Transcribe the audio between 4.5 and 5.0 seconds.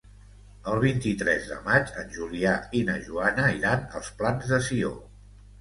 de Sió.